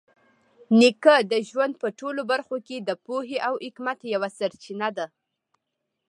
نیکه 0.79 1.15
د 1.31 1.33
ژوند 1.49 1.73
په 1.81 1.87
ټولو 1.99 2.21
برخو 2.31 2.57
کې 2.67 2.77
د 2.79 2.89
پوهې 3.05 3.37
او 3.47 3.53
حکمت 3.65 3.99
یوه 4.13 4.29
سرچینه 4.37 4.89
ده. 4.97 5.05